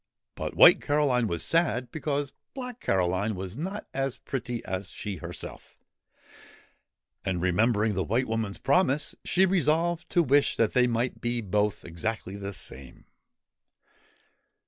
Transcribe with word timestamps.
But 0.33 0.55
White 0.55 0.81
Caroline 0.81 1.27
was 1.27 1.43
sad 1.43 1.91
because 1.91 2.33
Black 2.55 2.79
Caroline 2.79 3.35
was 3.35 3.55
not 3.55 3.85
as 3.93 4.17
pretty 4.17 4.65
as 4.65 4.89
she 4.89 5.17
herself, 5.17 5.77
and, 7.23 7.39
remembering 7.39 7.93
the 7.93 8.03
White 8.03 8.27
Woman's 8.27 8.57
promise, 8.57 9.13
she 9.23 9.45
resolved 9.45 10.09
to 10.09 10.23
wish 10.23 10.55
that 10.57 10.73
they 10.73 10.87
might 10.87 11.21
both 11.21 11.83
be 11.83 11.87
exactly 11.87 12.35
the 12.35 12.51
same. 12.51 13.05